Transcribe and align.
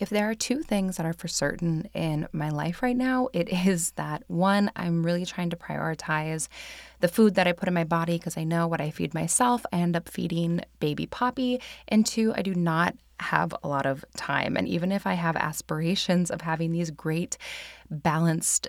If 0.00 0.08
there 0.08 0.30
are 0.30 0.34
two 0.34 0.62
things 0.62 0.96
that 0.96 1.04
are 1.04 1.12
for 1.12 1.28
certain 1.28 1.90
in 1.92 2.26
my 2.32 2.48
life 2.48 2.82
right 2.82 2.96
now, 2.96 3.28
it 3.34 3.48
is 3.66 3.92
that 3.92 4.24
one, 4.26 4.70
I'm 4.74 5.04
really 5.04 5.26
trying 5.26 5.50
to 5.50 5.56
prioritize 5.56 6.48
the 7.00 7.08
food 7.08 7.34
that 7.34 7.46
I 7.46 7.52
put 7.52 7.68
in 7.68 7.74
my 7.74 7.84
body 7.84 8.16
because 8.16 8.38
I 8.38 8.44
know 8.44 8.66
what 8.66 8.80
I 8.80 8.90
feed 8.90 9.14
myself, 9.14 9.64
I 9.72 9.76
end 9.76 9.94
up 9.94 10.08
feeding 10.08 10.62
baby 10.80 11.06
Poppy. 11.06 11.60
And 11.86 12.04
two, 12.04 12.32
I 12.34 12.42
do 12.42 12.54
not 12.54 12.96
have 13.20 13.54
a 13.62 13.68
lot 13.68 13.84
of 13.84 14.04
time. 14.16 14.56
And 14.56 14.66
even 14.66 14.90
if 14.90 15.06
I 15.06 15.12
have 15.12 15.36
aspirations 15.36 16.30
of 16.30 16.40
having 16.40 16.72
these 16.72 16.90
great, 16.90 17.36
balanced 17.90 18.68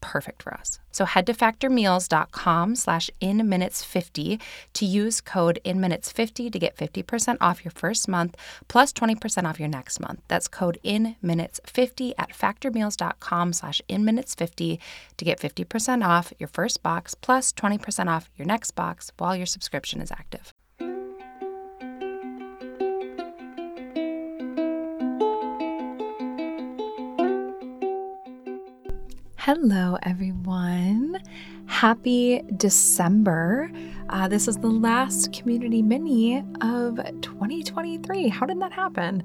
perfect 0.00 0.42
for 0.42 0.54
us. 0.54 0.78
So 0.90 1.04
head 1.04 1.26
to 1.26 1.34
factormeals.com 1.34 2.74
slash 2.74 3.10
inminutes50 3.22 4.40
to 4.74 4.84
use 4.84 5.20
code 5.20 5.60
inminutes50 5.64 6.50
to 6.50 6.58
get 6.58 6.76
50% 6.76 7.36
off 7.40 7.64
your 7.64 7.72
first 7.72 8.08
month 8.08 8.36
plus 8.66 8.92
20% 8.92 9.44
off 9.44 9.60
your 9.60 9.68
next 9.68 10.00
month. 10.00 10.20
That's 10.28 10.48
code 10.48 10.78
inminutes50 10.84 12.14
at 12.18 12.30
factormeals.com 12.30 13.52
slash 13.52 13.80
inminutes50 13.88 14.78
to 15.16 15.24
get 15.24 15.40
50% 15.40 16.04
off 16.04 16.32
your 16.38 16.48
first 16.48 16.82
box 16.82 17.14
plus 17.14 17.52
20% 17.52 18.08
off 18.08 18.28
your 18.36 18.46
next 18.46 18.72
box 18.72 19.12
while 19.18 19.36
your 19.36 19.46
subscription 19.46 20.00
is 20.00 20.10
active. 20.10 20.52
Hello, 29.48 29.96
everyone. 30.02 31.18
Happy 31.64 32.42
December. 32.58 33.72
Uh, 34.10 34.28
this 34.28 34.46
is 34.46 34.58
the 34.58 34.68
last 34.68 35.32
community 35.32 35.80
mini 35.80 36.44
of 36.60 36.96
2023. 37.22 38.28
How 38.28 38.44
did 38.44 38.60
that 38.60 38.74
happen? 38.74 39.22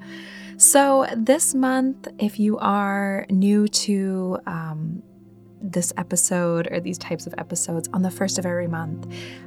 So, 0.56 1.08
this 1.14 1.54
month, 1.54 2.08
if 2.20 2.40
you 2.40 2.58
are 2.60 3.26
new 3.30 3.68
to 3.68 4.40
um, 4.48 5.04
this 5.62 5.92
episode 5.98 6.70
or 6.72 6.80
these 6.80 6.98
types 6.98 7.28
of 7.28 7.36
episodes 7.38 7.90
on 7.92 8.02
the 8.02 8.12
first 8.12 8.40
of 8.40 8.46
every 8.46 8.70
month, 8.70 9.06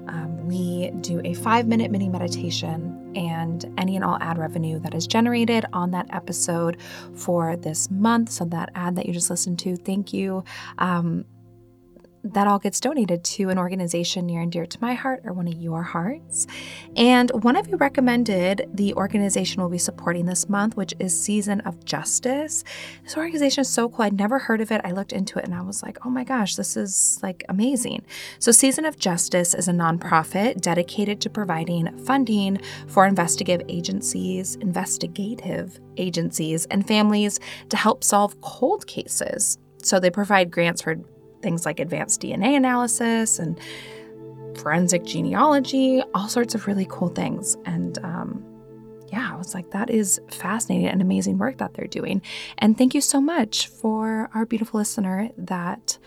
um, 0.09 0.36
we 0.47 0.91
do 1.01 1.21
a 1.25 1.35
five 1.35 1.67
minute 1.67 1.91
mini 1.91 2.09
meditation, 2.09 3.13
and 3.17 3.65
any 3.79 3.97
and 3.97 4.05
all 4.05 4.19
ad 4.21 4.39
revenue 4.39 4.79
that 4.81 4.95
is 4.95 5.07
generated 5.07 5.65
on 5.73 5.91
that 5.93 6.07
episode 6.11 6.79
for 7.15 7.57
this 7.57 7.91
month. 7.91 8.31
So, 8.31 8.45
that 8.47 8.71
ad 8.75 8.97
that 8.97 9.07
you 9.07 9.13
just 9.13 9.31
listened 9.31 9.59
to, 9.61 9.77
thank 9.77 10.13
you. 10.13 10.45
Um, 10.79 11.25
that 12.35 12.47
all 12.47 12.59
gets 12.59 12.81
donated 12.81 13.25
to 13.25 13.51
an 13.51 13.59
organization 13.59 14.27
near 14.27 14.41
and 14.41 14.51
dear 14.51 14.67
to 14.67 14.79
my 14.81 14.95
heart 14.95 15.23
or 15.25 15.33
one 15.33 15.49
of 15.49 15.55
your 15.55 15.83
hearts. 15.83 16.47
And 16.97 17.31
one 17.43 17.57
of 17.57 17.69
you 17.69 17.77
recommended 17.77 18.69
the 18.73 18.95
organization 18.95 19.61
we'll 19.61 19.71
be 19.71 19.79
supporting 19.79 20.27
this 20.27 20.49
month, 20.49 20.77
which 20.77 20.95
is 20.99 21.19
Season 21.19 21.61
of 21.63 21.85
Justice. 21.85 22.65
This 23.05 23.17
organization 23.17 23.63
is 23.63 23.69
so 23.69 23.89
cool. 23.89 24.05
I'd 24.05 24.19
never 24.19 24.39
heard 24.39 24.61
of 24.61 24.71
it. 24.71 24.81
I 24.85 24.93
looked 24.93 25.13
into 25.13 25.39
it 25.39 25.45
and 25.45 25.55
I 25.55 25.63
was 25.63 25.83
like, 25.83 25.99
oh 26.05 26.11
my 26.11 26.25
gosh, 26.25 26.57
this 26.57 26.77
is 26.77 27.19
like 27.23 27.45
amazing. 27.49 28.05
So, 28.39 28.53
Season 28.53 28.85
of 28.85 28.99
Justice 28.99 29.55
is 29.55 29.69
a 29.69 29.73
nonprofit 29.73 30.61
dedicated 30.61 31.21
to 31.23 31.31
providing 31.31 31.99
funding 32.05 32.61
for 32.89 33.07
investigative 33.07 33.67
agencies, 33.69 34.57
investigative 34.57 35.81
agencies, 35.97 36.67
and 36.67 36.87
families 36.87 37.41
to 37.69 37.77
help 37.77 38.05
solve 38.05 38.41
cold 38.41 38.87
cases. 38.87 39.59
So, 39.83 40.01
they 40.01 40.11
provide 40.11 40.51
grants 40.51 40.83
for 40.83 40.97
things 41.47 41.65
like 41.65 41.79
advanced 41.79 42.21
DNA 42.21 42.57
analysis 42.57 43.39
and 43.39 43.57
forensic 44.59 45.05
genealogy, 45.05 46.03
all 46.13 46.27
sorts 46.29 46.57
of 46.57 46.67
really 46.67 46.89
cool 46.91 47.07
things. 47.09 47.57
And 47.65 47.99
um, 48.03 48.45
yeah, 49.13 49.31
I 49.33 49.37
was 49.37 49.55
like, 49.55 49.71
that 49.71 49.89
is 49.89 50.21
fascinating 50.29 50.89
and 50.89 51.01
amazing 51.01 51.39
work 51.39 51.59
that 51.59 51.75
they're 51.75 51.87
doing. 51.87 52.21
And 52.59 52.77
thank 52.77 52.95
you 52.95 53.01
so 53.01 53.21
much 53.21 53.69
for 53.69 54.29
our 54.35 54.45
beautiful 54.45 54.81
listener 54.81 55.31
that 55.39 55.99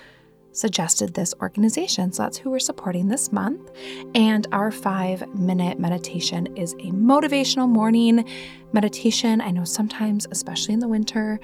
suggested 0.52 1.14
this 1.14 1.34
organization. 1.42 2.12
So 2.12 2.24
that's 2.24 2.38
who 2.38 2.50
we're 2.50 2.60
supporting 2.60 3.08
this 3.08 3.32
month. 3.32 3.72
And 4.14 4.46
our 4.52 4.72
five 4.72 5.26
minute 5.34 5.80
meditation 5.80 6.58
is 6.58 6.74
a 6.74 6.92
motivational 6.92 7.70
morning 7.70 8.28
meditation. 8.74 9.40
I 9.40 9.52
know 9.52 9.64
sometimes, 9.64 10.28
especially 10.32 10.74
in 10.74 10.82
the 10.82 10.88
winter, 10.90 11.40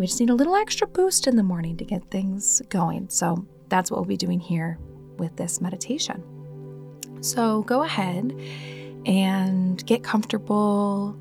we 0.00 0.06
just 0.06 0.18
need 0.18 0.30
a 0.30 0.34
little 0.34 0.56
extra 0.56 0.86
boost 0.86 1.26
in 1.26 1.36
the 1.36 1.42
morning 1.42 1.76
to 1.76 1.84
get 1.84 2.02
things 2.10 2.62
going. 2.70 3.06
So 3.10 3.46
that's 3.68 3.90
what 3.90 4.00
we'll 4.00 4.06
be 4.06 4.16
doing 4.16 4.40
here 4.40 4.78
with 5.18 5.36
this 5.36 5.60
meditation. 5.60 6.24
So 7.20 7.64
go 7.64 7.82
ahead 7.82 8.34
and 9.04 9.84
get 9.84 10.02
comfortable, 10.02 11.14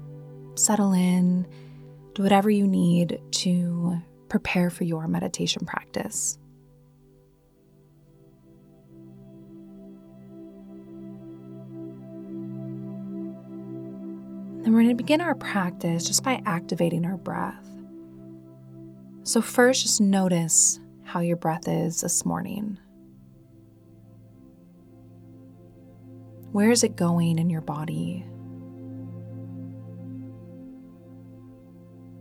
settle 0.56 0.94
in, 0.94 1.46
do 2.14 2.24
whatever 2.24 2.50
you 2.50 2.66
need 2.68 3.20
to 3.32 3.98
prepare 4.30 4.70
for 4.70 4.86
your 4.86 5.10
meditation 5.10 5.66
practice. 5.66 6.40
Then 14.64 14.72
we're 14.72 14.84
going 14.84 14.88
to 14.90 14.96
begin 14.96 15.20
our 15.20 15.36
practice 15.36 16.08
just 16.08 16.24
by 16.24 16.42
activating 16.46 17.06
our 17.06 17.18
breath. 17.18 17.79
So, 19.30 19.42
first, 19.42 19.84
just 19.84 20.02
notice 20.02 20.80
how 21.04 21.20
your 21.20 21.38
breath 21.38 21.68
is 21.68 22.02
this 22.02 22.26
morning. 22.26 22.80
Where 26.52 26.72
is 26.72 26.84
it 26.84 26.96
going 26.96 27.38
in 27.38 27.48
your 27.48 27.62
body? 27.62 28.26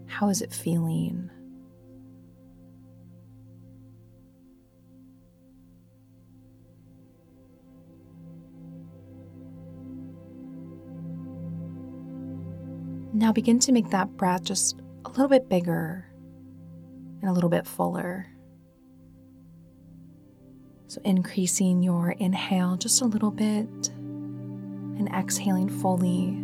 How 0.04 0.28
is 0.28 0.42
it 0.42 0.52
feeling? 0.52 1.30
Now 13.14 13.32
begin 13.32 13.58
to 13.60 13.72
make 13.72 13.88
that 13.88 14.14
breath 14.18 14.42
just 14.42 14.78
a 15.06 15.08
little 15.08 15.28
bit 15.28 15.48
bigger 15.48 16.04
and 17.20 17.30
a 17.30 17.32
little 17.32 17.50
bit 17.50 17.66
fuller. 17.66 18.26
So, 20.86 21.00
increasing 21.04 21.82
your 21.82 22.12
inhale 22.12 22.76
just 22.76 23.02
a 23.02 23.04
little 23.04 23.30
bit 23.30 23.88
and 23.88 25.08
exhaling 25.08 25.68
fully. 25.68 26.42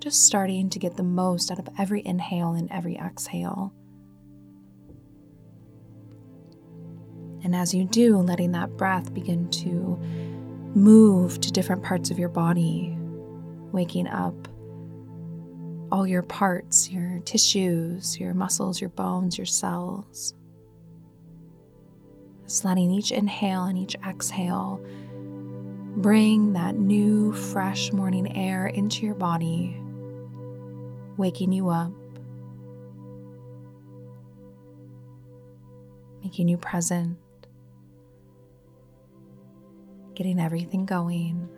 Just 0.00 0.26
starting 0.26 0.70
to 0.70 0.78
get 0.78 0.96
the 0.96 1.02
most 1.02 1.50
out 1.50 1.58
of 1.58 1.68
every 1.78 2.04
inhale 2.04 2.54
and 2.54 2.70
every 2.72 2.96
exhale. 2.96 3.72
And 7.44 7.54
as 7.54 7.72
you 7.72 7.84
do, 7.84 8.18
letting 8.18 8.52
that 8.52 8.76
breath 8.76 9.14
begin 9.14 9.48
to 9.50 9.98
move 10.74 11.40
to 11.40 11.52
different 11.52 11.82
parts 11.82 12.10
of 12.10 12.18
your 12.18 12.28
body, 12.28 12.96
waking 13.72 14.08
up 14.08 14.48
all 15.90 16.06
your 16.06 16.22
parts, 16.22 16.90
your 16.90 17.20
tissues, 17.20 18.18
your 18.18 18.34
muscles, 18.34 18.80
your 18.80 18.90
bones, 18.90 19.38
your 19.38 19.46
cells. 19.46 20.34
Just 22.44 22.64
letting 22.64 22.90
each 22.90 23.12
inhale 23.12 23.64
and 23.64 23.78
each 23.78 23.96
exhale 24.06 24.80
bring 25.96 26.52
that 26.52 26.76
new, 26.76 27.32
fresh 27.32 27.92
morning 27.92 28.36
air 28.36 28.68
into 28.68 29.04
your 29.04 29.14
body, 29.14 29.80
waking 31.16 31.52
you 31.52 31.68
up. 31.68 31.92
making 36.28 36.48
you 36.48 36.58
present, 36.58 37.16
getting 40.14 40.38
everything 40.38 40.84
going. 40.84 41.48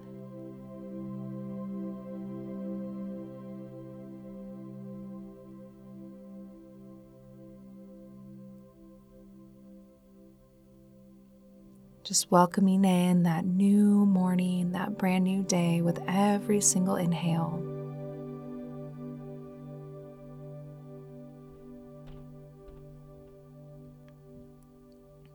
Just 12.10 12.28
welcoming 12.28 12.84
in 12.84 13.22
that 13.22 13.44
new 13.44 14.04
morning, 14.04 14.72
that 14.72 14.98
brand 14.98 15.22
new 15.22 15.44
day 15.44 15.80
with 15.80 16.02
every 16.08 16.60
single 16.60 16.96
inhale. 16.96 17.54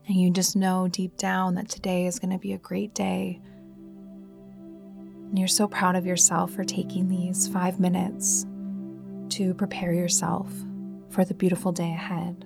And 0.06 0.18
you 0.18 0.30
just 0.32 0.58
know 0.58 0.90
deep 0.90 1.16
down 1.16 1.56
that 1.56 1.70
today 1.70 2.08
is 2.08 2.20
going 2.20 2.34
to 2.34 2.38
be 2.38 2.52
a 2.52 2.58
great 2.58 2.94
day. 2.94 3.40
And 5.30 5.40
you're 5.40 5.48
so 5.48 5.70
proud 5.70 5.96
of 5.96 6.06
yourself 6.06 6.52
for 6.52 6.66
taking 6.66 7.08
these 7.08 7.48
five 7.48 7.80
minutes 7.80 8.46
to 9.30 9.54
prepare 9.54 9.94
yourself 9.94 10.52
for 11.10 11.24
the 11.24 11.36
beautiful 11.36 11.72
day 11.72 11.94
ahead. 11.94 12.44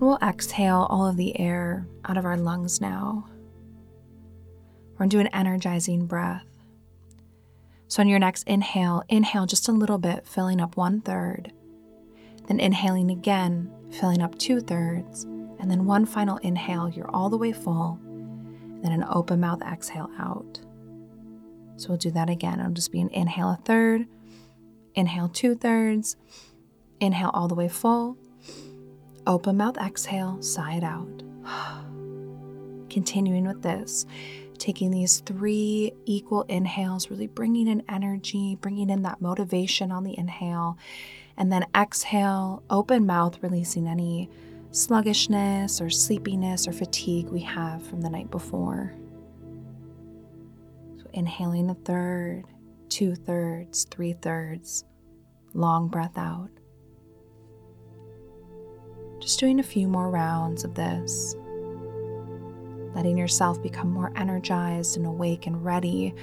We'll 0.00 0.18
exhale 0.22 0.86
all 0.90 1.08
of 1.08 1.16
the 1.16 1.40
air 1.40 1.84
out 2.04 2.16
of 2.16 2.24
our 2.24 2.36
lungs 2.36 2.80
now. 2.80 3.28
We're 4.92 4.98
going 4.98 5.10
to 5.10 5.16
do 5.16 5.20
an 5.20 5.26
energizing 5.28 6.06
breath. 6.06 6.46
So, 7.88 8.02
on 8.02 8.08
your 8.08 8.20
next 8.20 8.46
inhale, 8.46 9.02
inhale 9.08 9.46
just 9.46 9.68
a 9.68 9.72
little 9.72 9.98
bit, 9.98 10.24
filling 10.24 10.60
up 10.60 10.76
one 10.76 11.00
third. 11.00 11.52
Then 12.46 12.60
inhaling 12.60 13.10
again, 13.10 13.72
filling 13.90 14.22
up 14.22 14.38
two 14.38 14.60
thirds. 14.60 15.24
And 15.58 15.68
then 15.68 15.84
one 15.84 16.06
final 16.06 16.36
inhale, 16.38 16.88
you're 16.88 17.10
all 17.10 17.28
the 17.28 17.38
way 17.38 17.50
full. 17.50 17.98
And 18.04 18.84
then 18.84 18.92
an 18.92 19.04
open 19.10 19.40
mouth 19.40 19.62
exhale 19.62 20.10
out. 20.16 20.60
So, 21.74 21.88
we'll 21.88 21.98
do 21.98 22.12
that 22.12 22.30
again. 22.30 22.60
It'll 22.60 22.72
just 22.72 22.92
be 22.92 23.00
an 23.00 23.10
inhale 23.10 23.50
a 23.50 23.58
third, 23.64 24.06
inhale 24.94 25.28
two 25.28 25.56
thirds, 25.56 26.16
inhale 27.00 27.30
all 27.34 27.48
the 27.48 27.56
way 27.56 27.68
full 27.68 28.16
Open 29.28 29.58
mouth 29.58 29.76
exhale, 29.76 30.40
sigh 30.40 30.76
it 30.76 30.84
out. 30.84 31.22
Continuing 32.88 33.46
with 33.46 33.60
this, 33.60 34.06
taking 34.56 34.90
these 34.90 35.20
three 35.20 35.92
equal 36.06 36.44
inhales, 36.44 37.10
really 37.10 37.26
bringing 37.26 37.68
in 37.68 37.82
energy, 37.90 38.56
bringing 38.56 38.88
in 38.88 39.02
that 39.02 39.20
motivation 39.20 39.92
on 39.92 40.04
the 40.04 40.18
inhale. 40.18 40.78
And 41.36 41.52
then 41.52 41.66
exhale, 41.76 42.62
open 42.70 43.04
mouth, 43.04 43.38
releasing 43.42 43.86
any 43.86 44.30
sluggishness 44.70 45.78
or 45.78 45.90
sleepiness 45.90 46.66
or 46.66 46.72
fatigue 46.72 47.28
we 47.28 47.40
have 47.40 47.86
from 47.86 48.00
the 48.00 48.08
night 48.08 48.30
before. 48.30 48.94
So 50.96 51.04
inhaling 51.12 51.68
a 51.68 51.74
third, 51.74 52.44
two 52.88 53.14
thirds, 53.14 53.84
three 53.90 54.14
thirds, 54.14 54.86
long 55.52 55.88
breath 55.88 56.16
out. 56.16 56.48
Just 59.20 59.40
doing 59.40 59.58
a 59.60 59.64
few 59.64 59.88
more 59.88 60.10
rounds 60.10 60.64
of 60.64 60.74
this, 60.74 61.34
letting 62.94 63.18
yourself 63.18 63.62
become 63.62 63.90
more 63.90 64.12
energized 64.16 64.96
and 64.96 65.06
awake 65.06 65.46
and 65.46 65.64
ready 65.64 66.14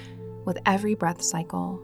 with 0.44 0.58
every 0.66 0.94
breath 0.94 1.22
cycle. 1.22 1.80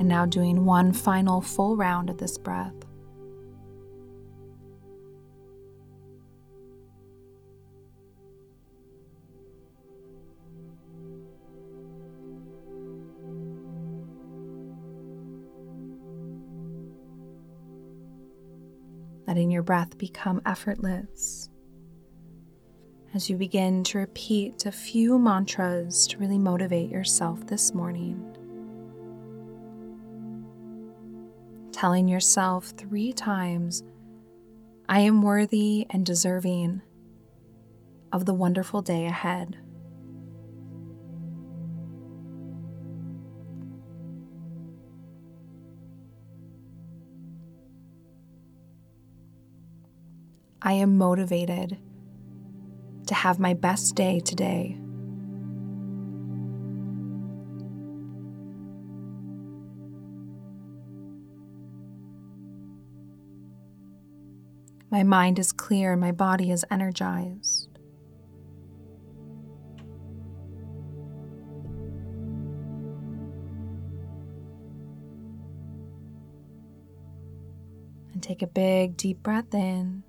And 0.00 0.08
now 0.08 0.24
doing 0.24 0.64
one 0.64 0.94
final 0.94 1.42
full 1.42 1.76
round 1.76 2.10
of 2.10 2.18
this 2.18 2.38
breath. 2.38 2.74
letting 19.26 19.52
your 19.52 19.62
breath 19.62 19.96
become 19.96 20.42
effortless 20.44 21.50
as 23.14 23.30
you 23.30 23.36
begin 23.36 23.84
to 23.84 23.98
repeat 23.98 24.66
a 24.66 24.72
few 24.72 25.20
mantras 25.20 26.08
to 26.08 26.18
really 26.18 26.38
motivate 26.38 26.90
yourself 26.90 27.46
this 27.46 27.72
morning. 27.72 28.29
Telling 31.80 32.08
yourself 32.08 32.74
three 32.76 33.10
times, 33.10 33.82
I 34.86 35.00
am 35.00 35.22
worthy 35.22 35.86
and 35.88 36.04
deserving 36.04 36.82
of 38.12 38.26
the 38.26 38.34
wonderful 38.34 38.82
day 38.82 39.06
ahead. 39.06 39.56
I 50.60 50.74
am 50.74 50.98
motivated 50.98 51.78
to 53.06 53.14
have 53.14 53.38
my 53.38 53.54
best 53.54 53.94
day 53.94 54.20
today. 54.20 54.78
My 64.90 65.04
mind 65.04 65.38
is 65.38 65.52
clear 65.52 65.92
and 65.92 66.00
my 66.00 66.10
body 66.10 66.50
is 66.50 66.64
energized. 66.68 67.68
And 78.12 78.20
take 78.20 78.42
a 78.42 78.48
big 78.48 78.96
deep 78.96 79.22
breath 79.22 79.54
in. 79.54 80.02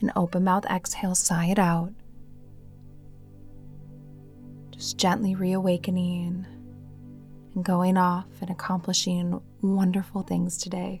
And 0.00 0.12
open 0.14 0.44
mouth 0.44 0.66
exhale, 0.66 1.14
sigh 1.14 1.46
it 1.46 1.58
out. 1.58 1.94
Just 4.72 4.98
gently 4.98 5.34
reawakening 5.34 6.44
and 7.54 7.64
going 7.64 7.96
off 7.96 8.26
and 8.42 8.50
accomplishing 8.50 9.40
wonderful 9.62 10.22
things 10.22 10.58
today. 10.58 11.00